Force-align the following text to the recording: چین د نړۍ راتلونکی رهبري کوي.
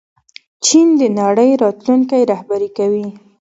چین 0.65 0.87
د 0.99 1.01
نړۍ 1.19 1.51
راتلونکی 1.63 2.21
رهبري 2.31 2.69
کوي. 2.77 3.07